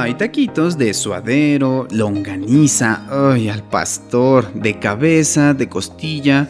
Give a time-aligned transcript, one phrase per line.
[0.00, 6.46] Hay taquitos de suadero, longaniza, ay, al pastor, de cabeza, de costilla,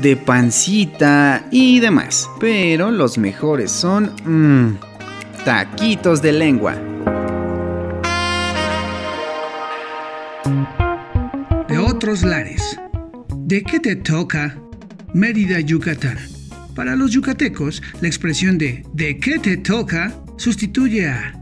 [0.00, 2.28] de pancita y demás.
[2.40, 4.78] Pero los mejores son mmm,
[5.44, 6.74] taquitos de lengua.
[11.68, 12.80] De otros lares.
[13.36, 14.58] ¿De qué te toca?
[15.14, 16.18] Mérida, Yucatán.
[16.74, 20.12] Para los yucatecos, la expresión de ¿de qué te toca?
[20.36, 21.41] sustituye a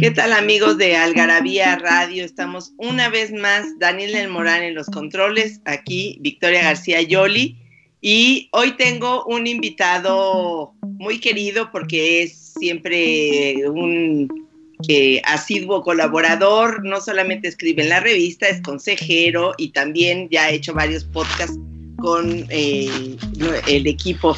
[0.00, 2.24] ¿Qué tal amigos de Algarabía Radio?
[2.24, 7.58] Estamos una vez más, Daniel del Morán en los controles, aquí Victoria García Yoli.
[8.00, 14.48] Y hoy tengo un invitado muy querido porque es siempre un
[14.88, 20.50] eh, asiduo colaborador, no solamente escribe en la revista, es consejero y también ya ha
[20.50, 21.58] hecho varios podcasts
[21.98, 23.18] con eh,
[23.68, 24.34] el equipo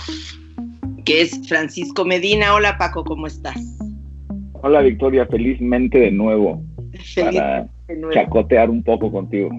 [1.05, 2.53] que es Francisco Medina.
[2.53, 3.82] Hola Paco, ¿cómo estás?
[4.63, 6.63] Hola Victoria, felizmente de nuevo
[7.17, 7.69] para
[8.13, 9.51] chacotear un poco contigo.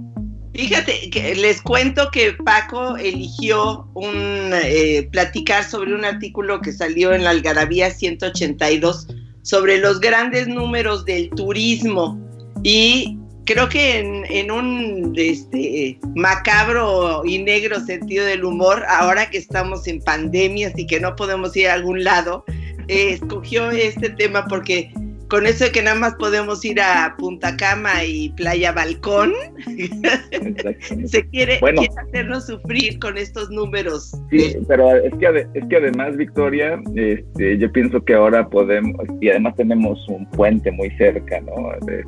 [0.53, 7.11] Fíjate, que les cuento que Paco eligió un eh, platicar sobre un artículo que salió
[7.11, 9.07] en la Algarabía 182
[9.41, 12.17] sobre los grandes números del turismo
[12.63, 19.85] y creo que en, un este, macabro y negro sentido del humor, ahora que estamos
[19.87, 22.45] en pandemias y que no podemos ir a algún lado,
[22.87, 24.91] escogió este tema porque
[25.33, 29.33] con eso de que nada más podemos ir a Punta Cama y Playa Balcón,
[31.05, 31.59] se quiere,
[32.07, 34.11] hacernos sufrir con estos números.
[34.29, 39.29] Sí, pero es que, es que además, Victoria, este, yo pienso que ahora podemos, y
[39.29, 41.71] además tenemos un puente muy cerca, ¿no?
[41.87, 42.03] De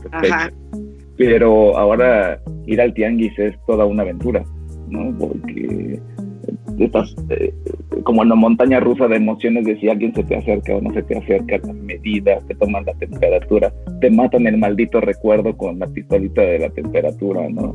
[1.18, 4.46] Pero ahora ir al tianguis es toda una aventura,
[4.88, 5.18] ¿no?
[5.18, 6.00] Porque
[6.84, 7.54] estás eh,
[8.04, 10.94] como en la montaña rusa de emociones de si alguien se te acerca o no
[10.94, 15.80] se te acerca, las medidas, te toman la temperatura, te matan el maldito recuerdo con
[15.80, 17.74] la pistolita de la temperatura, ¿no?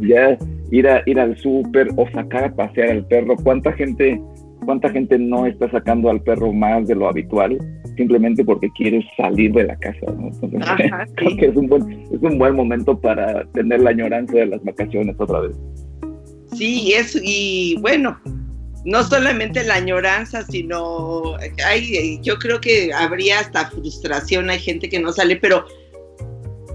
[0.00, 0.38] ya
[0.70, 4.20] ir, a, ir al súper o sacar a pasear al perro, ¿cuánta gente,
[4.64, 7.58] cuánta gente no está sacando al perro más de lo habitual?
[7.98, 10.28] simplemente porque quieres salir de la casa, ¿no?
[10.28, 10.60] Entonces,
[11.16, 14.62] creo que es un, buen, es un buen momento para tener la añoranza de las
[14.64, 15.60] vacaciones otra vez.
[16.56, 18.20] Sí, eso, y bueno,
[18.84, 21.36] no solamente la añoranza, sino
[21.66, 25.66] hay, yo creo que habría hasta frustración, hay gente que no sale, pero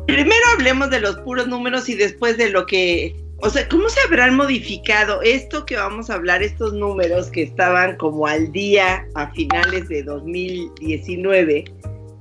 [0.06, 4.00] primero hablemos de los puros números y después de lo que, o sea, ¿cómo se
[4.01, 9.31] habrán modificado esto que vamos a hablar, estos números que estaban como al día a
[9.31, 11.66] finales de 2019,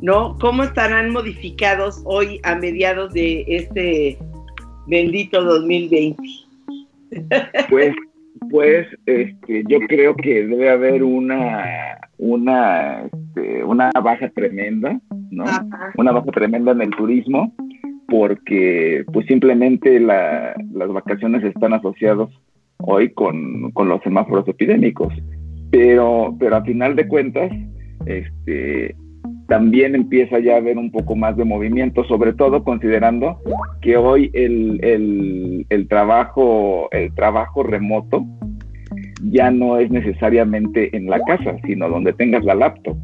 [0.01, 0.39] ¿no?
[0.41, 4.19] ¿Cómo estarán modificados hoy a mediados de este
[4.87, 6.23] bendito 2020?
[7.69, 7.95] Pues,
[8.51, 15.01] pues este, yo creo que debe haber una, una, este, una baja tremenda,
[15.31, 15.45] ¿no?
[15.97, 17.55] Una baja tremenda en el turismo,
[18.09, 20.57] porque pues simplemente las
[20.89, 22.29] vacaciones están asociadas
[22.79, 25.15] hoy con, con los semáforos epidémicos.
[25.71, 27.51] Pero, pero a final de cuentas,
[28.05, 28.95] este,
[29.53, 33.39] también empieza ya a haber un poco más de movimiento, sobre todo considerando
[33.83, 38.25] que hoy el, el, trabajo, el trabajo remoto
[39.25, 42.97] ya no es necesariamente en la casa, sino donde tengas la laptop.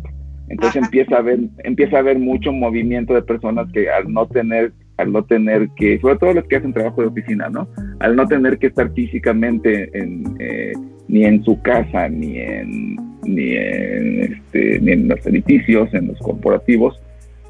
[0.48, 4.72] Entonces empieza a haber, empieza a haber mucho movimiento de personas que al no tener,
[4.96, 7.69] al no tener que, sobre todo los que hacen trabajo de oficina, ¿no?
[8.00, 10.72] Al no tener que estar físicamente en, eh,
[11.08, 16.19] ni en su casa, ni en ni en, este, ni en los edificios, en los
[16.19, 17.00] corporativos,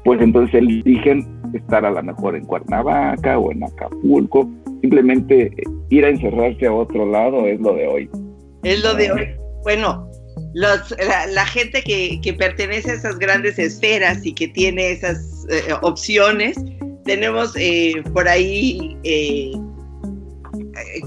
[0.03, 4.49] pues entonces eligen estar a lo mejor en Cuernavaca o en Acapulco.
[4.81, 5.51] Simplemente
[5.89, 8.09] ir a encerrarse a otro lado es lo de hoy.
[8.63, 9.27] Es lo de hoy.
[9.63, 10.09] Bueno,
[10.53, 10.95] los,
[11.31, 16.57] la, gente que, que, pertenece a esas grandes esferas y que tiene esas eh, opciones,
[17.05, 19.51] tenemos eh, por ahí eh,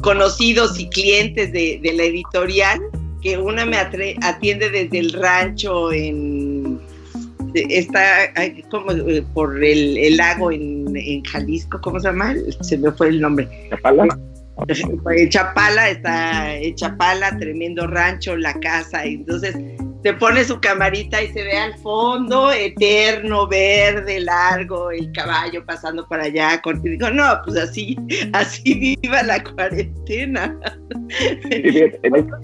[0.03, 2.81] conocidos y clientes de, la editorial,
[3.23, 6.81] que una me atiende desde el rancho en
[7.55, 8.33] está
[8.71, 8.93] como
[9.35, 12.35] por el, lago en, en, Jalisco, ¿cómo se llama?
[12.63, 13.49] Se me fue el nombre.
[13.71, 14.19] Chapala.
[15.29, 19.57] Chapala está Chapala, tremendo rancho, la casa, entonces
[20.03, 26.07] se pone su camarita y se ve al fondo eterno, verde, largo, el caballo pasando
[26.09, 26.61] para allá.
[26.83, 27.97] Y digo, no, pues así,
[28.33, 30.59] así viva la cuarentena.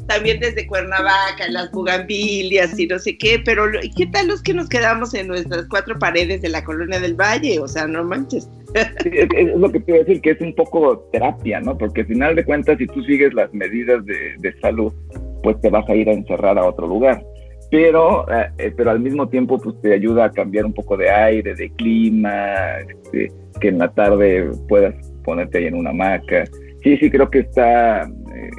[0.06, 3.64] También desde Cuernavaca, las bugambilias y no sé qué, pero
[3.96, 7.58] ¿qué tal los que nos quedamos en nuestras cuatro paredes de la colonia del Valle?
[7.58, 8.49] O sea, no manches.
[8.75, 11.76] es, lo que te iba a decir, que es un poco terapia, ¿no?
[11.76, 14.93] Porque al final de cuentas, si tú sigues las medidas de, de salud,
[15.43, 17.20] pues te vas a ir a encerrar a otro lugar
[17.70, 21.10] pero, eh, eh, pero al mismo tiempo pues te ayuda a cambiar un poco de
[21.10, 23.30] aire, de clima, este,
[23.60, 24.94] que en la tarde puedas
[25.24, 26.44] ponerte ahí en una hamaca.
[26.82, 28.50] Sí, sí creo que está, eh,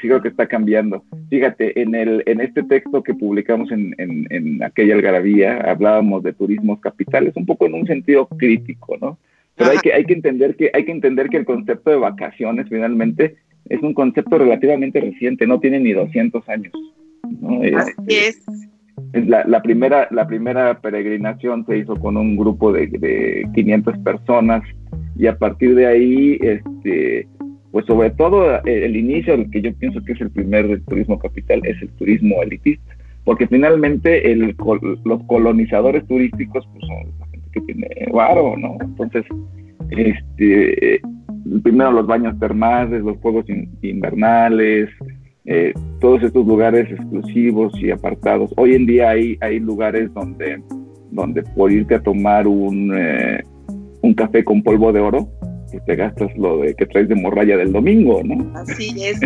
[0.00, 1.04] sí, creo que está cambiando.
[1.28, 6.32] Fíjate, en el, en este texto que publicamos en, en, en aquella algarabía hablábamos de
[6.32, 9.18] turismos capitales, un poco en un sentido crítico, ¿no?
[9.56, 12.66] Pero hay que, hay que entender que hay que entender que el concepto de vacaciones
[12.68, 13.36] finalmente
[13.68, 16.72] es un concepto relativamente reciente, no tiene ni 200 años.
[17.76, 19.26] Así este, es.
[19.26, 24.62] La, primera, la primera peregrinación se hizo con un grupo de, de 500 personas
[25.16, 27.28] y a partir de ahí, este,
[27.70, 31.60] pues sobre todo el, inicio, el que yo pienso que es el primer turismo capital,
[31.64, 34.56] es el turismo elitista, porque finalmente el,
[35.04, 38.76] los colonizadores turísticos pues, son la gente que tiene varo, ¿no?
[38.80, 39.24] Entonces,
[39.90, 41.00] este,
[41.62, 43.44] primero los baños termales, los juegos
[43.82, 44.90] invernales,
[45.46, 48.50] eh, todos estos lugares exclusivos y apartados.
[48.56, 50.62] Hoy en día hay, hay lugares donde,
[51.10, 53.42] donde por irte a tomar un, eh,
[54.02, 55.28] un café con polvo de oro,
[55.70, 58.56] pues te gastas lo de que traes de morralla del domingo, ¿no?
[58.58, 59.18] Así es.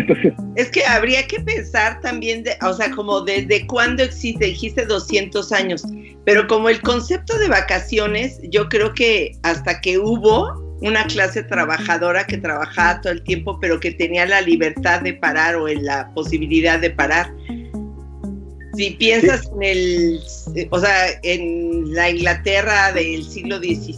[0.55, 5.51] es que habría que pensar también, de, o sea, como desde cuándo existe, dijiste 200
[5.51, 5.83] años,
[6.25, 12.25] pero como el concepto de vacaciones, yo creo que hasta que hubo, una clase trabajadora
[12.25, 16.09] que trabajaba todo el tiempo, pero que tenía la libertad de parar o en la
[16.13, 17.33] posibilidad de parar.
[18.75, 20.19] Si piensas en el,
[20.69, 23.91] o sea, en la Inglaterra del siglo XVIII,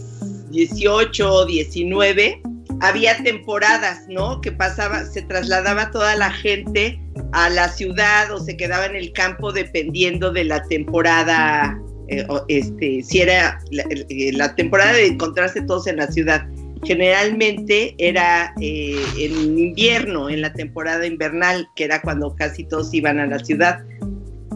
[1.70, 2.38] XIX,
[2.80, 4.40] había temporadas, ¿no?
[4.40, 6.98] Que pasaba, se trasladaba toda la gente
[7.32, 11.78] a la ciudad o se quedaba en el campo dependiendo de la temporada,
[12.08, 16.44] eh, este, si era la, eh, la temporada de encontrarse todos en la ciudad
[16.84, 23.18] generalmente era eh, en invierno, en la temporada invernal, que era cuando casi todos iban
[23.18, 23.84] a la ciudad.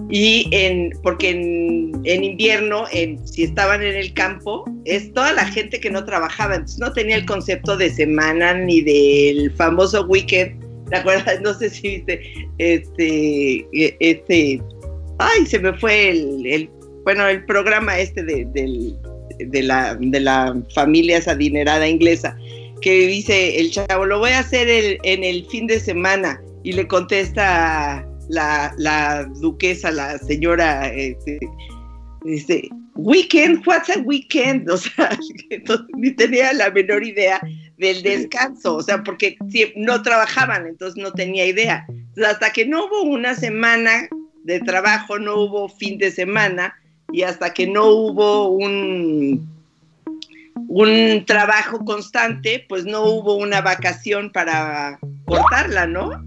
[0.08, 5.80] Y en, porque en, invierno, en, si estaban en el campo, es toda la gente
[5.80, 10.64] que no trabajaba, entonces no tenía el concepto de semana ni del famoso weekend.
[10.90, 11.40] ¿Te acuerdas?
[11.42, 12.20] No sé si viste
[12.58, 13.66] este,
[13.98, 14.62] este,
[15.18, 16.70] ay, se me fue el,
[17.04, 18.96] bueno, el programa este del
[19.38, 22.36] de la, de la familia esa adinerada inglesa,
[22.80, 26.86] que dice el chavo, lo voy a hacer en el fin de semana, y le
[26.88, 31.38] contesta la, la duquesa, la señora, este,
[32.24, 34.68] dice, weekend, what's a weekend?
[34.70, 35.16] O sea,
[35.96, 37.40] ni tenía la menor idea
[37.78, 39.36] del descanso, o sea, porque
[39.76, 41.86] no trabajaban, entonces no tenía idea.
[42.26, 44.08] hasta que no hubo una semana
[44.44, 46.74] de trabajo, no hubo fin de semana,
[47.12, 49.48] y hasta que no hubo un,
[50.68, 56.22] un trabajo constante, pues no hubo una vacación para cortarla, ¿no?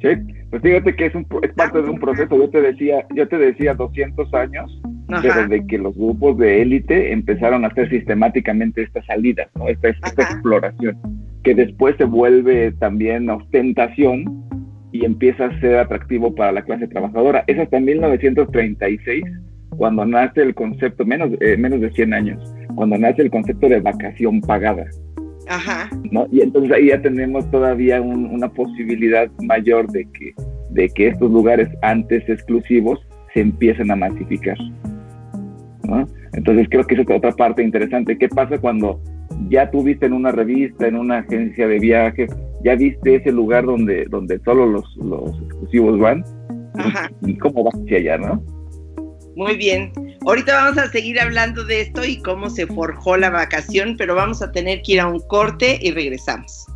[0.00, 0.08] Sí,
[0.50, 2.36] pues fíjate que es, un, es parte de un proceso.
[2.36, 7.64] Yo te decía, yo te decía 200 años, desde que los grupos de élite empezaron
[7.64, 9.68] a hacer sistemáticamente estas salidas, ¿no?
[9.68, 10.98] esta, esta exploración,
[11.42, 14.43] que después se vuelve también ostentación
[14.94, 17.42] y empieza a ser atractivo para la clase trabajadora.
[17.48, 19.24] Es hasta 1936
[19.70, 23.80] cuando nace el concepto, menos, eh, menos de 100 años, cuando nace el concepto de
[23.80, 24.86] vacación pagada.
[25.48, 25.90] Ajá.
[26.12, 26.28] ¿no?
[26.30, 30.32] Y entonces ahí ya tenemos todavía una posibilidad mayor de que,
[30.70, 34.56] de que estos lugares antes exclusivos se empiecen a masificar.
[35.82, 36.06] ¿no?
[36.34, 38.16] Entonces creo que esa es otra parte interesante.
[38.16, 39.00] ¿Qué pasa cuando
[39.48, 42.30] ya tuviste en una revista, en una agencia de viajes,
[42.64, 46.24] ya viste ese lugar donde, donde solo los, los exclusivos van,
[47.22, 48.42] y cómo vas hacia allá, ¿no?
[49.36, 49.92] Muy bien.
[50.26, 54.42] Ahorita vamos a seguir hablando de esto y cómo se forjó la vacación, pero vamos
[54.42, 56.66] a tener que ir a un corte y regresamos.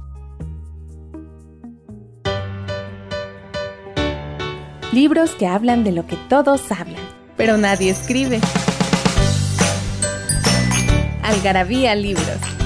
[4.93, 7.03] Libros que hablan de lo que todos hablan,
[7.37, 8.41] pero nadie escribe.
[11.23, 12.58] Algarabía Libros.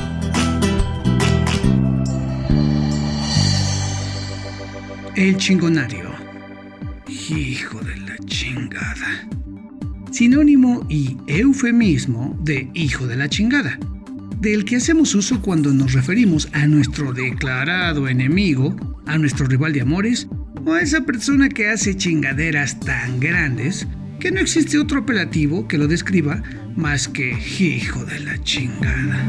[5.15, 6.11] El chingonario.
[7.07, 9.29] Hijo de la chingada.
[10.11, 13.79] Sinónimo y eufemismo de hijo de la chingada,
[14.41, 19.83] del que hacemos uso cuando nos referimos a nuestro declarado enemigo, a nuestro rival de
[19.83, 20.29] amores
[20.65, 23.87] o a esa persona que hace chingaderas tan grandes
[24.19, 26.43] que no existe otro apelativo que lo describa
[26.75, 29.29] más que hijo de la chingada.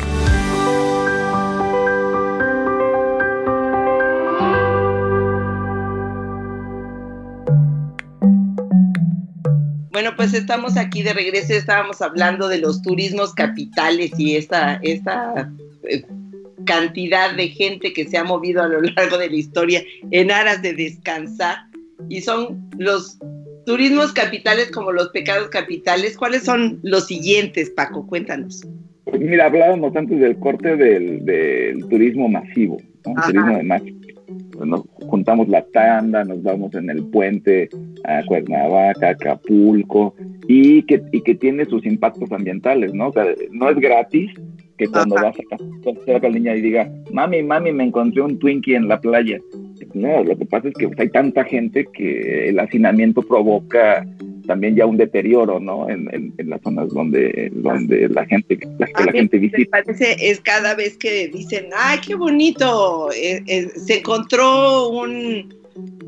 [10.01, 15.47] Bueno, pues estamos aquí de regreso, estábamos hablando de los turismos capitales y esta, esta
[15.87, 16.01] eh,
[16.65, 20.63] cantidad de gente que se ha movido a lo largo de la historia en aras
[20.63, 21.57] de descansar
[22.09, 23.19] y son los
[23.67, 26.17] turismos capitales como los pecados capitales.
[26.17, 28.07] ¿Cuáles son los siguientes, Paco?
[28.07, 28.67] Cuéntanos.
[29.03, 34.01] Pues mira, hablábamos antes del corte del, turismo masivo, el turismo de masas
[34.65, 37.69] nos juntamos la tanda, nos vamos en el puente
[38.05, 40.15] a Cuernavaca, Acapulco,
[40.47, 43.09] y que, y que tiene sus impactos ambientales, ¿no?
[43.09, 44.31] O sea, no es gratis
[44.77, 48.87] que cuando vas a la niña y diga, mami, mami, me encontré un Twinkie en
[48.87, 49.37] la playa.
[49.93, 54.05] No, lo que pasa es que hay tanta gente que el hacinamiento provoca
[54.51, 55.89] también ya un deterioro, ¿no?
[55.89, 59.59] En, las zonas donde, donde la gente, la, que la gente visita.
[59.59, 65.55] Me parece es cada vez que dicen, ay, qué bonito, eh, eh, se encontró un,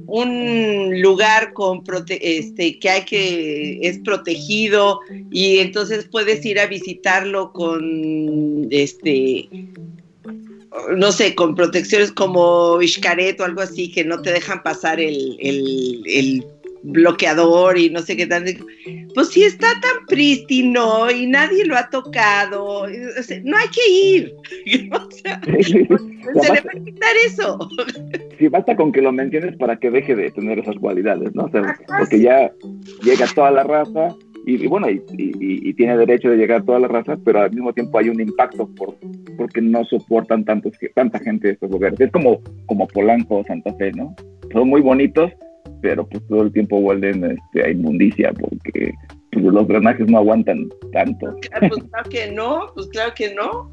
[0.07, 4.99] un lugar con este que hay que es protegido
[5.31, 9.47] y entonces puedes ir a visitarlo con este
[10.97, 15.37] no sé, con protecciones como Ishkaret o algo así, que no te dejan pasar el,
[15.39, 16.43] el
[16.83, 18.43] bloqueador y no sé qué tal.
[19.13, 24.33] Pues si está tan prístino y nadie lo ha tocado, no hay que ir.
[24.91, 27.57] o sea, se le va a quitar eso.
[28.39, 31.43] Sí, basta con que lo menciones para que deje de tener esas cualidades, ¿no?
[31.43, 32.51] O sea, porque ya
[33.03, 37.41] llega toda la raza y, bueno, y, tiene derecho de llegar toda la raza, pero
[37.41, 38.95] al mismo tiempo hay un impacto por,
[39.37, 41.99] porque no soportan tantos, tanta gente de estos lugares.
[41.99, 44.13] Es como, como Polanco o Santa Fe, ¿no?
[44.51, 45.31] Son muy bonitos,
[45.83, 48.93] pero pues todo el tiempo vuelven este, a inmundicia porque
[49.31, 51.35] pues, los drenajes no aguantan tanto.
[51.59, 53.71] Pues claro que no, pues claro que no.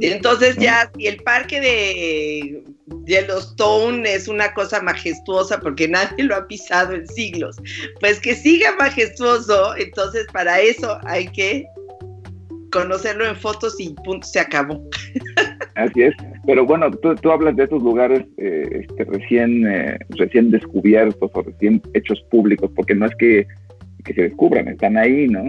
[0.00, 2.64] Entonces ya, si el parque de
[3.04, 7.56] Yellowstone es una cosa majestuosa porque nadie lo ha pisado en siglos,
[8.00, 11.66] pues que siga majestuoso, entonces para eso hay que
[12.70, 14.80] conocerlo en fotos y punto, se acabó.
[15.74, 16.14] Así es,
[16.48, 21.82] pero bueno, tú, hablas de esos lugares eh, este, recién, eh, recién descubiertos o recién
[21.92, 23.46] hechos públicos, porque no es que,
[24.06, 25.42] se descubran, están ahí, ¿no?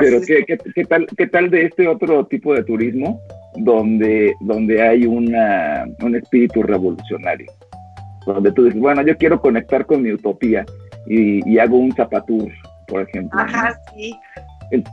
[0.00, 3.20] pero ¿qué, qué, tal, ¿qué tal de este otro tipo de turismo
[3.56, 7.52] donde, donde hay una, un espíritu revolucionario?
[8.24, 10.64] Donde tú dices, bueno, yo quiero conectar con mi utopía
[11.06, 12.50] y, y hago un zapatur,
[12.88, 13.38] por ejemplo.
[13.38, 14.14] Ajá, sí.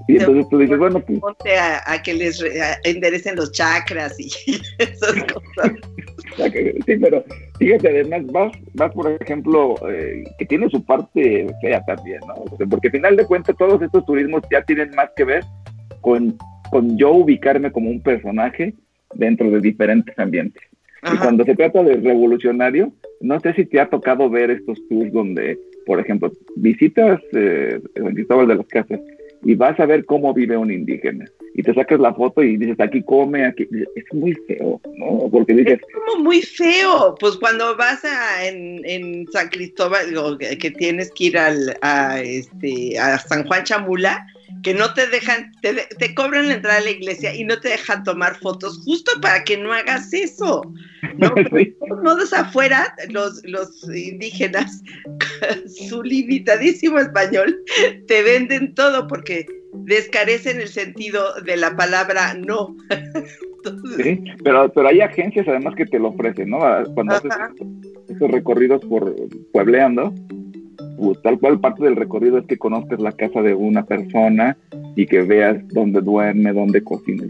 [0.08, 1.20] Y entonces tú dices, bueno, pues.
[1.20, 2.44] Ponte a, que les
[2.84, 4.28] enderecen los chakras y
[4.78, 5.72] esas cosas.
[6.86, 7.24] sí, pero
[7.60, 12.68] fíjate, además, vas, vas por ejemplo, eh, que tiene su parte fea también, ¿no?
[12.68, 15.44] porque al final de cuentas, todos estos turismos ya tienen más que ver
[16.02, 16.38] con,
[16.72, 18.74] con yo ubicarme como un personaje
[19.16, 20.64] dentro de diferentes ambientes.
[21.12, 25.12] Y cuando se trata de revolucionario, no sé si te ha tocado ver estos tours
[25.12, 29.02] donde, por ejemplo, visitas eh, San Cristóbal de las Casas
[29.44, 31.26] y vas a ver cómo vive un indígena.
[31.56, 33.68] Y te sacas la foto y dices, aquí come, aquí.
[33.96, 35.30] Es muy feo, ¿no?
[35.32, 35.80] Porque dices.
[35.80, 37.16] Es como muy feo.
[37.20, 43.20] Pues cuando vas a, en, San Cristóbal, que tienes que ir al, a, este, a
[43.20, 44.26] San Juan Chamula,
[44.64, 47.70] que no te dejan, te, te, cobran la entrada a la iglesia y no te
[47.70, 50.62] dejan tomar fotos justo para que no hagas eso.
[51.18, 51.34] ¿no?
[52.04, 54.82] modos afuera, los, los indígenas,
[55.90, 57.62] su limitadísimo español,
[58.08, 62.76] te venden todo porque descarecen el sentido de la palabra no.
[63.96, 66.60] Sí, pero, pero hay agencias además que te lo ofrecen, ¿no?
[66.96, 67.32] Cuando haces
[68.10, 69.16] esos recorridos por
[69.54, 70.14] puebleando,
[71.22, 74.58] tal cual parte del recorrido es que conozcas la casa de una persona
[74.96, 77.24] y que veas dónde duerme, dónde cocina.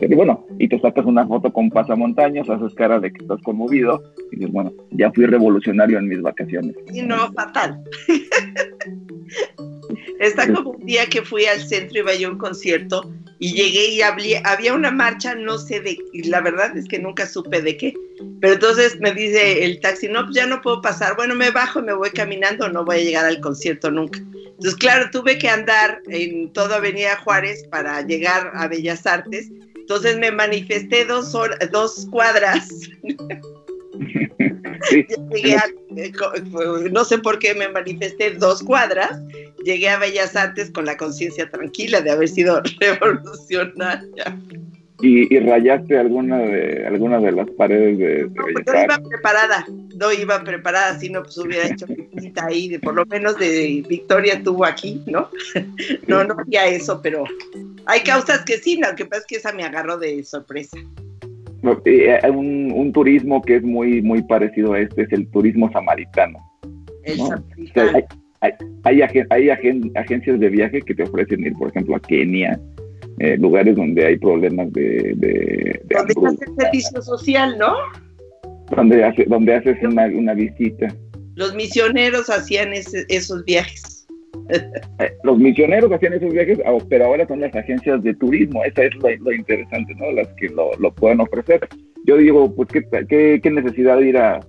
[0.00, 4.02] Y bueno, y te sacas una foto con pasamontañas, haces cara de que estás conmovido
[4.32, 6.74] y dices, bueno, ya fui revolucionario en mis vacaciones.
[6.92, 7.80] Y no, fatal.
[10.18, 13.88] Está como un día que fui al centro, iba yo a un concierto y llegué
[13.88, 14.02] y
[14.44, 17.92] había una marcha, no sé de, la verdad es que nunca supe de qué,
[18.40, 21.80] pero entonces me dice el taxi, no, pues ya no puedo pasar, bueno, me bajo
[21.80, 24.20] y me voy caminando, no voy a llegar al concierto nunca.
[24.20, 30.18] Entonces, claro, tuve que andar en toda Avenida Juárez para llegar a Bellas Artes, entonces
[30.18, 31.36] me manifesté dos,
[31.72, 32.68] dos cuadras.
[34.90, 39.20] Eh, no sé por qué me manifesté dos cuadras,
[39.64, 44.38] llegué a Bellas Artes con la conciencia tranquila de haber sido revolucionaria.
[45.04, 49.66] ¿Y, rayaste alguna de alguna de las paredes de, no, pues no iba preparada,
[49.96, 53.84] no iba preparada, si no pues hubiera hecho visita ahí, de, por lo menos de
[53.88, 55.28] Victoria tuvo aquí, ¿no?
[56.06, 57.24] no, no había eso, pero
[57.86, 60.78] hay causas que sí, lo que pasa es que esa me agarró de sorpresa.
[61.84, 66.38] Eh, un, un, turismo que es muy, muy parecido a este es el turismo samaritano.
[67.04, 67.90] El samaritano.
[67.96, 68.04] hay,
[68.84, 69.02] hay,
[69.94, 72.58] agencias de viaje que te ofrecen ir, por ejemplo, a Kenia,
[73.18, 75.14] eh, lugares donde hay problemas de...
[75.16, 77.74] de, donde haces servicio social, ¿no?
[78.74, 80.94] Donde, hace, donde haces una, una visita.
[81.34, 84.06] Los misioneros hacían esos viajes.
[84.48, 88.84] Eh, los misioneros hacían esos viajes, ah, pero ahora son las agencias de turismo, esa
[88.84, 90.10] es lo, interesante, ¿no?
[90.12, 91.60] Las que lo, pueden ofrecer.
[92.04, 94.40] Yo digo, pues, ¿qué, qué, necesidad de ir a,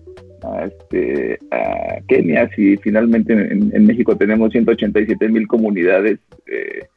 [0.65, 6.87] este, a Kenia si finalmente en, México tenemos 187 mil comunidades eh,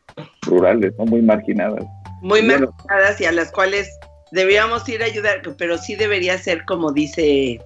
[0.43, 1.07] rurales, ¿no?
[1.07, 1.85] Muy marginadas.
[2.23, 3.89] Muy marginadas y a las cuales
[4.33, 7.61] deberíamos ir a ayudar, pero sí debería ser como dice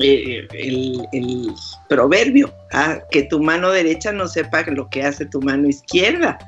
[0.00, 1.52] eh, el,
[1.88, 6.38] proverbio, ah, que tu mano derecha no sepa lo que hace tu mano izquierda.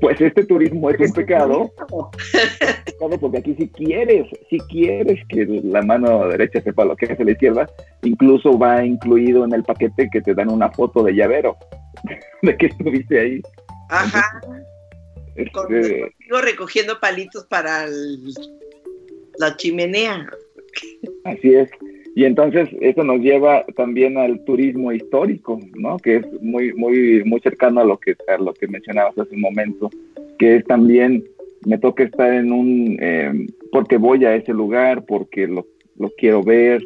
[0.00, 1.72] Pues este turismo es un pecado,
[3.20, 7.32] porque aquí si quieres, si quieres que la mano derecha sepa lo que hace la
[7.32, 7.68] izquierda,
[8.02, 11.56] incluso va incluido en el paquete que te dan una foto de llavero,
[12.42, 13.42] de que estuviste ahí.
[13.90, 14.40] Ajá.
[15.34, 17.86] Este, recogiendo palitos para
[19.38, 20.26] la chimenea.
[21.24, 21.70] Así es.
[22.14, 25.96] Y entonces eso nos lleva también al turismo histórico, ¿no?
[25.98, 29.40] Que es muy, muy, muy cercano a lo que, a lo que mencionabas hace un
[29.40, 29.90] momento,
[30.38, 31.22] que es también,
[31.66, 35.66] me toca estar en un, em, porque voy a ese lugar, porque lo,
[35.98, 36.82] lo quiero ver,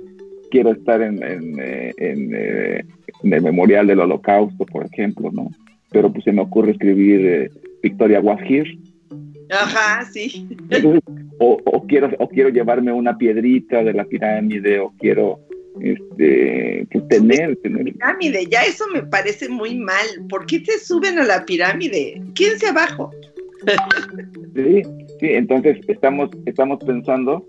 [0.51, 2.85] quiero estar en, en, eh, eh,
[3.23, 5.51] en, el memorial del holocausto, por ejemplo, ¿no?
[5.91, 7.51] Pero pues se me ocurre escribir eh,
[7.83, 8.79] Victoria Washir.
[9.51, 10.49] Ajá, sí
[11.39, 15.41] o, quiero o quiero llevarme una piedrita de la pirámide o quiero
[15.81, 21.19] este pues, tener, tener pirámide ya eso me parece muy mal ¿por qué te suben
[21.19, 22.23] a la pirámide?
[22.35, 23.11] quédense abajo
[24.55, 24.83] sí
[25.21, 27.47] sí entonces estamos estamos pensando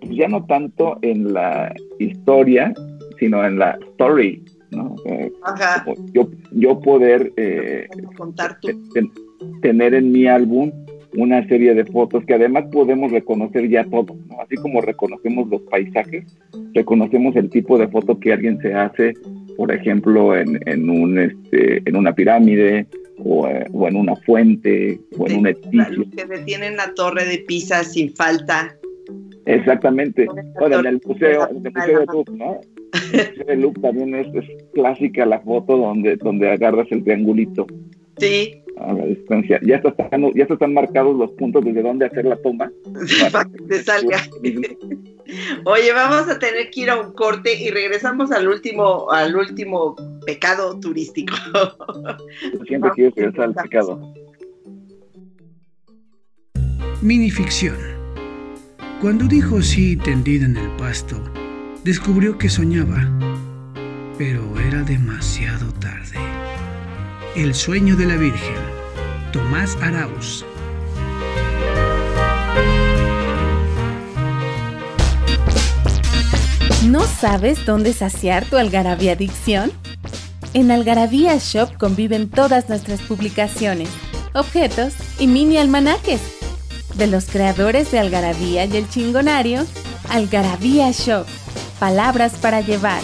[0.00, 2.72] pues, ya no tanto en la historia
[3.18, 4.96] sino en la story ¿no?
[5.42, 5.84] Ajá.
[6.12, 8.68] Yo, yo poder eh, contar tú.
[9.62, 10.72] tener en mi álbum
[11.16, 16.24] una serie de fotos que además podemos reconocer ya todo, así como reconocemos los paisajes,
[16.74, 19.14] reconocemos el tipo de foto que alguien se hace,
[19.56, 22.86] por ejemplo, en, en un, este, en una pirámide
[23.24, 26.04] o, eh, en una fuente o en un edificio.
[26.14, 28.76] Que detienen la torre de Pisa sin falta.
[29.46, 30.26] Exactamente.
[30.58, 32.60] Bueno, en el museo, en el museo de Louvre, ¿no?
[33.12, 37.66] El museo de Louvre también es, es, clásica la foto donde, donde agarras el triangulito.
[38.18, 39.60] Sí a la distancia.
[39.62, 42.70] Ya, están, ya están marcados los puntos desde donde hacer la toma.
[43.32, 44.18] Para que te salga.
[45.64, 49.96] Oye, vamos a tener que ir a un corte y regresamos al último, al último
[50.24, 51.34] pecado turístico.
[52.66, 54.14] Siempre quieres regresar al pecado.
[57.02, 57.76] Minificción.
[59.00, 61.22] Cuando dijo sí tendida en el pasto,
[61.84, 63.06] descubrió que soñaba,
[64.16, 65.75] pero era demasiado tarde.
[67.36, 68.56] El sueño de la Virgen.
[69.30, 70.46] Tomás Arauz.
[76.86, 79.70] ¿No sabes dónde saciar tu algarabía adicción?
[80.54, 83.90] En Algarabía Shop conviven todas nuestras publicaciones,
[84.32, 86.22] objetos y mini almanaques.
[86.94, 89.66] De los creadores de Algarabía y el Chingonario,
[90.08, 91.26] Algarabía Shop.
[91.78, 93.02] Palabras para llevar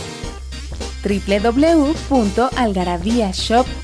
[1.04, 3.81] www.algarabíashop.com.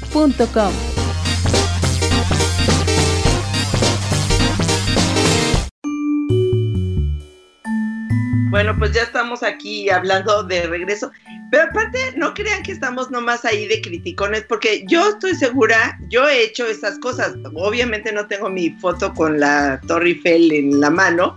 [8.51, 11.13] Bueno, pues ya estamos aquí hablando de regreso.
[11.53, 16.29] Pero aparte, no crean que estamos nomás ahí de criticones, porque yo estoy segura, yo
[16.29, 17.37] he hecho esas cosas.
[17.55, 21.37] Obviamente no tengo mi foto con la Torre Eiffel en la mano,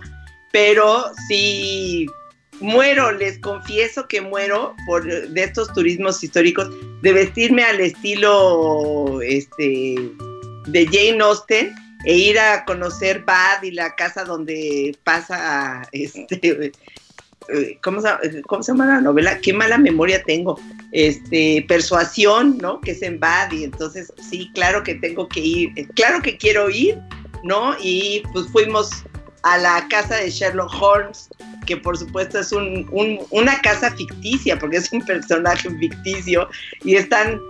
[0.50, 2.08] pero sí
[2.62, 6.70] muero, les confieso que muero por de estos turismos históricos,
[7.02, 9.96] de vestirme al estilo este
[10.66, 16.72] de Jane Austen e ir a conocer Bad y la casa donde pasa este
[17.48, 19.38] eh, ¿cómo se, ¿cómo se, llama la novela?
[19.40, 20.60] Qué mala memoria tengo.
[20.92, 22.80] Este, Persuasión, ¿no?
[22.80, 26.36] Que es en Bad y entonces sí, claro que tengo que ir, eh, claro que
[26.36, 26.98] quiero ir,
[27.42, 27.74] ¿no?
[27.80, 29.04] Y pues fuimos
[29.42, 31.28] a la casa de Sherlock Holmes,
[31.66, 32.88] que por supuesto es un,
[33.30, 36.48] una casa ficticia, porque es un personaje ficticio,
[36.84, 37.40] y están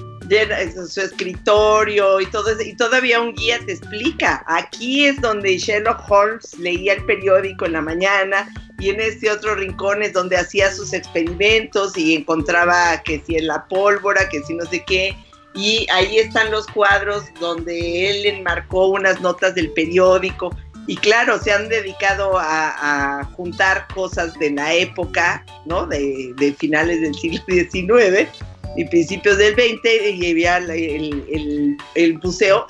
[0.88, 4.44] su escritorio y todo eso, y todavía un guía te explica.
[4.46, 9.54] Aquí es donde Sherlock Holmes leía el periódico en la mañana y en este otro
[9.54, 14.54] rincón es donde hacía sus experimentos y encontraba que si en la pólvora, que si
[14.54, 15.16] no sé qué.
[15.54, 20.56] Y ahí están los cuadros donde él enmarcó unas notas del periódico.
[20.86, 25.86] Y claro, se han dedicado a, juntar cosas de la época, ¿no?
[25.86, 28.28] De, de finales del siglo XIX
[28.76, 32.66] y principios del 20 y había el, el, el, museo.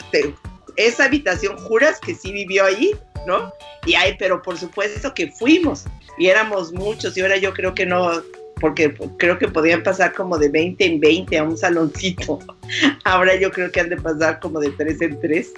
[0.76, 2.94] Esa habitación, juras que sí vivió ahí,
[3.26, 3.52] ¿no?
[3.86, 5.84] Y pero por supuesto que fuimos
[6.18, 8.22] y éramos muchos y ahora yo creo que no,
[8.60, 12.38] porque creo que podían pasar como de 20 en 20 a un saloncito.
[13.04, 15.52] Ahora yo creo que han de pasar como de 3 en 3.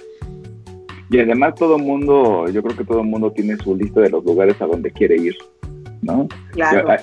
[1.09, 4.09] Y además todo el mundo, yo creo que todo el mundo tiene su lista de
[4.09, 5.35] los lugares a donde quiere ir.
[6.01, 6.27] ¿no?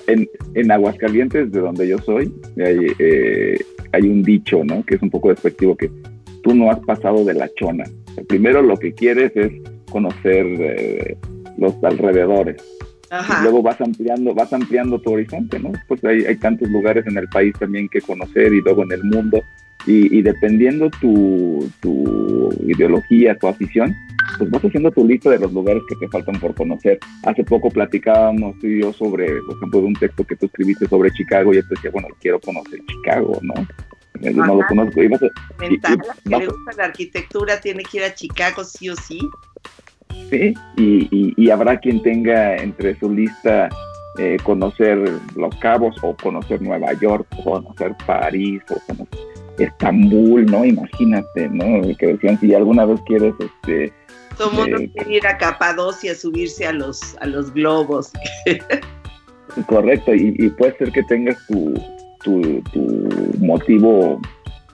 [0.06, 3.58] En, en, Aguascalientes, de donde yo soy, hay, eh,
[3.92, 4.84] hay un dicho, ¿no?
[4.84, 5.90] Que es un poco despectivo, que
[6.42, 7.84] tú no has pasado de la chona.
[8.28, 9.52] primero lo que quieres es
[9.90, 11.16] conocer eh,
[11.58, 12.62] los alrededores.
[13.12, 15.72] Y luego vas ampliando, vas ampliando tu horizonte, ¿no?
[15.86, 19.04] Pues hay, hay tantos lugares en el país también que conocer y luego en el
[19.04, 19.42] mundo.
[19.86, 23.94] Y, y dependiendo tu, tu ideología, tu afición,
[24.38, 26.98] pues vas haciendo tu lista de los lugares que te faltan por conocer.
[27.24, 30.86] Hace poco platicábamos tú y yo sobre, por ejemplo, de un texto que tú escribiste
[30.88, 33.54] sobre Chicago y yo te decía, bueno, quiero conocer Chicago, ¿no?
[34.30, 35.02] no lo conozco.
[35.02, 38.88] Y vas a, Mental, que le gusta la arquitectura tiene que ir a Chicago sí
[38.88, 39.18] o sí.
[40.30, 43.68] Sí, y, y, habrá quien tenga entre su lista
[44.18, 44.98] eh, conocer
[45.36, 50.64] Los Cabos o conocer Nueva York o conocer París o conocer Estambul, ¿no?
[50.64, 51.82] Imagínate, ¿no?
[51.98, 53.92] Que decían, si alguna vez quieres este,
[54.50, 58.12] mundo quiere ir a Capadocia a subirse a los, a los globos.
[59.66, 61.74] Correcto, y, puede ser que tengas tu,
[62.24, 62.62] tu,
[63.38, 64.20] motivo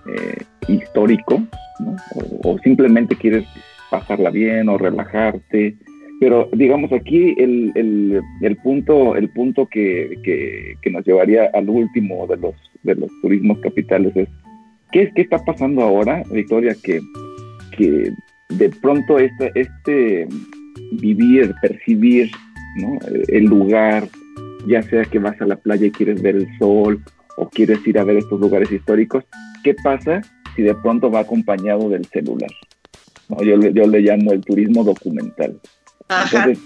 [0.07, 1.43] eh, histórico,
[1.81, 1.97] ¿no?
[2.45, 3.45] o, simplemente quieres
[3.91, 5.77] pasarla bien o relajarte.
[6.21, 11.69] Pero digamos aquí el, el, el punto, el punto que, que, que, nos llevaría al
[11.69, 14.29] último de los, de los turismos capitales es
[14.93, 16.77] ¿qué, qué está pasando ahora, Victoria?
[16.83, 17.01] Que,
[17.77, 18.13] que
[18.51, 20.29] de pronto este, este
[20.93, 22.31] vivir, percibir
[23.29, 24.09] el lugar,
[24.67, 27.03] ya sea que vas a la playa y quieres ver el sol
[27.37, 29.25] o quieres ir a ver estos lugares históricos,
[29.65, 30.23] ¿qué pasa
[30.57, 32.51] si de pronto va acompañado del celular?
[33.41, 35.61] Yo, yo le llamo el turismo documental.
[36.09, 36.59] Entonces,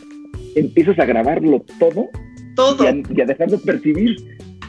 [0.55, 2.09] empiezas a grabarlo todo,
[2.55, 2.85] todo.
[2.85, 4.17] Y, a, dejar de percibir,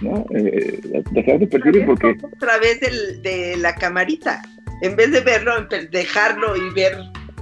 [0.02, 0.26] ¿no?
[0.36, 0.80] Eh,
[1.12, 2.18] dejar de percibir porque...
[2.24, 4.42] A través de la camarita
[4.84, 5.54] en vez de verlo,
[5.92, 6.94] dejarlo y ver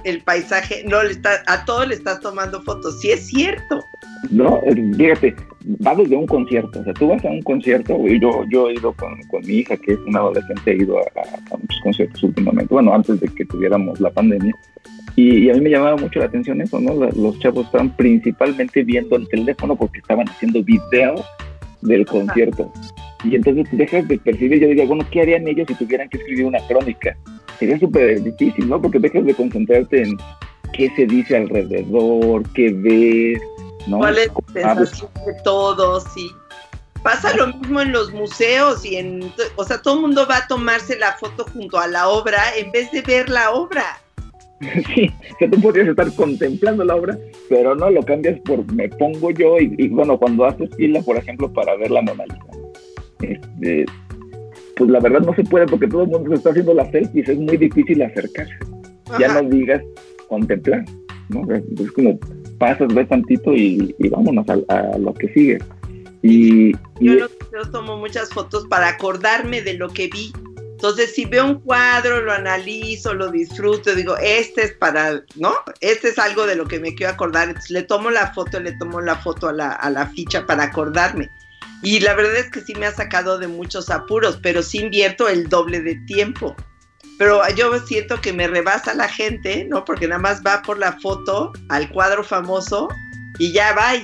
[0.04, 3.00] el paisaje, no le está, a todo le estás tomando fotos.
[3.00, 3.84] Sí es cierto.
[4.30, 4.60] No,
[4.96, 5.34] fíjate,
[5.84, 8.74] va desde un concierto, o sea, tú vas a un concierto, y yo, yo he
[8.74, 12.94] ido con, mi hija, que es una adolescente, he ido a, muchos conciertos últimamente, bueno,
[12.94, 14.54] antes de que tuviéramos la pandemia,
[15.16, 16.94] y, a mí me llamaba mucho la atención eso, ¿no?
[16.94, 21.22] Los chavos estaban principalmente viendo el teléfono porque estaban haciendo videos
[21.82, 22.72] del concierto.
[23.24, 26.46] Y entonces dejas de percibir, yo digo, bueno, ¿qué harían ellos si tuvieran que escribir
[26.46, 27.16] una crónica?
[27.58, 28.80] Sería súper difícil, ¿no?
[28.80, 30.16] Porque dejas de concentrarte en
[30.72, 33.40] qué se dice alrededor, qué ves,
[33.86, 33.98] ¿no?
[33.98, 36.04] ¿Cuál es la sensación de todos?
[36.14, 36.30] Sí.
[37.02, 40.46] Pasa lo mismo en los museos y en, o sea, todo el mundo va a
[40.46, 43.98] tomarse la foto junto a la obra en vez de ver la obra.
[44.94, 49.30] Sí, que tú podrías estar contemplando la obra, pero no lo cambias por me pongo
[49.32, 52.62] yo y, y bueno, cuando haces fila, por ejemplo, para ver la Mona Lisa,
[53.22, 53.86] este,
[54.76, 57.28] pues la verdad no se puede porque todo el mundo se está haciendo las selfies,
[57.28, 58.54] es muy difícil acercarse.
[59.18, 59.82] Ya no digas
[60.28, 60.84] contemplar,
[61.28, 61.46] ¿no?
[61.54, 62.18] Es como
[62.58, 65.58] pasas, ves tantito y, vámonos a, lo que sigue.
[66.22, 67.28] Y, yo,
[67.70, 70.32] tomo muchas fotos para acordarme de lo que vi.
[70.82, 75.54] Entonces, si veo un cuadro, lo analizo, lo disfruto, digo, este es para, ¿no?
[75.80, 77.46] Este es algo de lo que me quiero acordar.
[77.46, 80.64] Entonces, le tomo la foto, le tomo la foto a la, a la ficha para
[80.64, 81.30] acordarme.
[81.84, 85.28] Y la verdad es que sí me ha sacado de muchos apuros, pero sí invierto
[85.28, 86.56] el doble de tiempo.
[87.16, 89.84] Pero yo siento que me rebasa la gente, ¿no?
[89.84, 92.88] Porque nada más va por la foto al cuadro famoso
[93.38, 93.94] y ya va.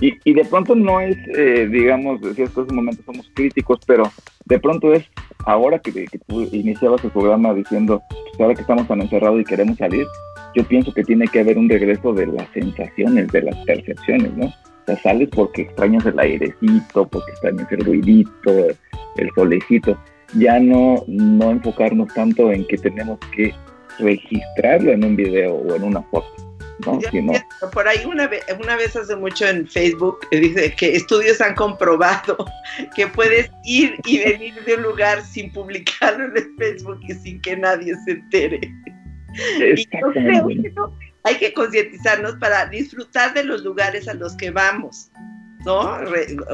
[0.00, 4.10] Y, y de pronto no es, eh, digamos, en ciertos momentos somos críticos, pero
[4.50, 5.04] de pronto es
[5.46, 9.44] ahora que, que tú iniciabas el programa diciendo, pues ahora que estamos tan encerrados y
[9.44, 10.06] queremos salir,
[10.56, 14.46] yo pienso que tiene que haber un regreso de las sensaciones, de las percepciones, ¿no?
[14.46, 18.66] O sea, sales porque extrañas el airecito, porque extrañas el ruidito,
[19.16, 19.96] el solecito.
[20.34, 23.54] Ya no, no enfocarnos tanto en que tenemos que
[24.00, 26.49] registrarlo en un video o en una foto.
[26.86, 27.70] ¿No?
[27.72, 31.54] por ahí una vez, una vez hace mucho en Facebook eh, dice que estudios han
[31.54, 32.36] comprobado
[32.96, 37.56] que puedes ir y venir de un lugar sin publicarlo en Facebook y sin que
[37.56, 38.60] nadie se entere.
[39.76, 40.72] Y yo creo que
[41.22, 45.10] hay que concientizarnos para disfrutar de los lugares a los que vamos.
[45.64, 45.98] ¿No?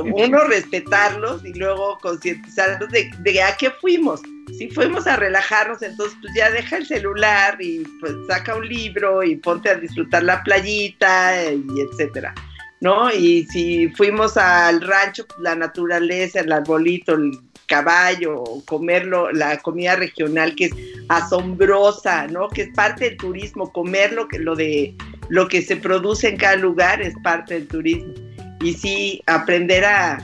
[0.04, 4.20] uno, respetarlos y luego concientizarnos de, de, a qué fuimos.
[4.58, 9.22] Si fuimos a relajarnos, entonces pues ya deja el celular y pues saca un libro
[9.22, 12.34] y ponte a disfrutar la playita y etcétera.
[12.80, 13.10] ¿No?
[13.10, 17.32] Y si fuimos al rancho, pues, la naturaleza, el arbolito, el
[17.66, 20.72] caballo, comerlo, la comida regional que es
[21.08, 22.48] asombrosa, ¿no?
[22.48, 24.94] Que es parte del turismo, comer lo que, lo de,
[25.28, 28.12] lo que se produce en cada lugar es parte del turismo.
[28.60, 30.18] Y sí, aprender a,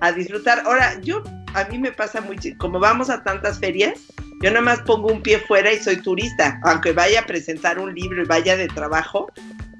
[0.00, 0.62] a disfrutar.
[0.66, 1.22] Ahora, yo,
[1.54, 4.00] a mí me pasa mucho, como vamos a tantas ferias,
[4.42, 7.94] yo nada más pongo un pie fuera y soy turista, aunque vaya a presentar un
[7.94, 9.30] libro y vaya de trabajo,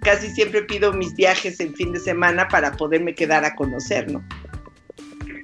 [0.00, 4.22] casi siempre pido mis viajes en fin de semana para poderme quedar a conocer, ¿no?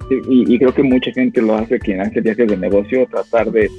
[0.09, 3.69] y, creo que mucha gente lo hace quien hace viajes de negocio, tratar de,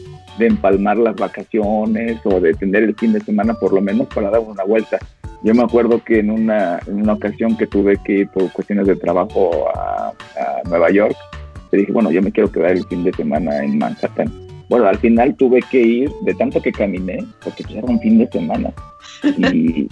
[0.46, 4.40] empalmar las vacaciones o de tener el fin de semana por lo menos para dar
[4.40, 4.98] una vuelta.
[5.42, 8.86] Yo me acuerdo que en una, en una ocasión que tuve que ir por cuestiones
[8.86, 10.12] de trabajo a,
[10.68, 11.16] Nueva York,
[11.70, 14.30] te dije, bueno, yo me quiero quedar el fin de semana en Manhattan.
[14.68, 18.18] Bueno, al final tuve que ir, de tanto que caminé, porque pues era un fin
[18.18, 18.70] de semana.
[19.52, 19.88] Y,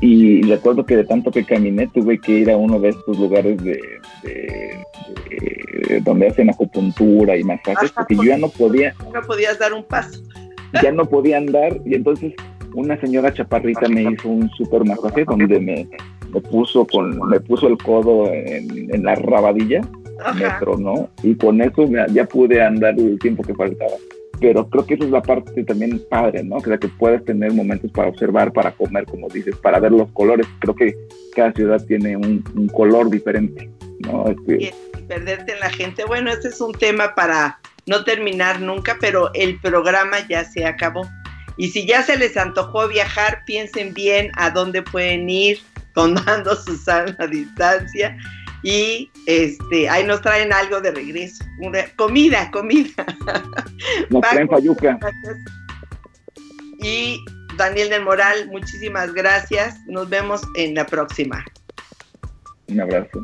[0.00, 3.62] y recuerdo que de tanto que caminé tuve que ir a uno de estos lugares
[3.62, 3.80] de,
[6.02, 10.22] donde hacen acupuntura y masajes porque yo ya no podía no podías dar un paso.
[10.82, 12.32] Ya no podía andar y entonces
[12.74, 15.88] una señora chaparrita me hizo un super masaje donde me,
[16.32, 19.80] me puso con me puso el codo en, la rabadilla
[20.34, 23.92] me tronó y con eso ya pude andar el tiempo que faltaba
[24.40, 26.60] pero creo que esa es la parte también padre, ¿no?
[26.60, 30.46] Que, que puedes tener momentos para observar, para comer, como dices, para ver los colores.
[30.60, 30.94] Creo que
[31.34, 34.28] cada ciudad tiene un, color diferente, ¿no?
[34.28, 34.64] Este...
[34.64, 34.72] Y
[35.06, 36.04] perderte en la gente.
[36.04, 41.06] Bueno, este es un tema para no terminar nunca, pero el programa ya se acabó.
[41.56, 45.58] Y si ya se les antojó viajar, piensen bien a dónde pueden ir,
[45.94, 48.16] tomando su sana distancia
[48.62, 51.44] y este ahí nos traen algo de regreso.
[51.96, 53.06] comida, comida.
[54.10, 54.98] Nos traen payuca.
[56.82, 57.22] Y
[57.56, 59.78] Daniel del Moral, muchísimas gracias.
[59.86, 61.44] Nos vemos en la próxima.
[62.68, 63.20] Un abrazo.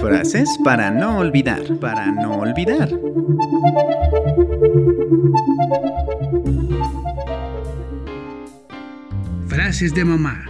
[0.00, 2.88] Frases para no olvidar, para no olvidar.
[9.68, 10.46] Frases de mamá.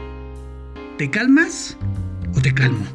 [0.96, 1.76] ¿Te calmas
[2.37, 2.87] o te calmo?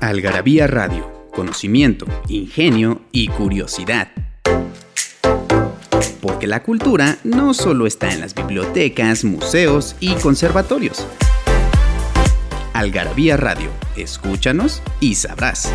[0.00, 1.08] Algarabía Radio.
[1.32, 4.08] Conocimiento, ingenio y curiosidad.
[6.20, 11.06] Porque la cultura no solo está en las bibliotecas, museos y conservatorios.
[12.72, 13.70] Algarabía Radio.
[13.94, 15.72] Escúchanos y sabrás.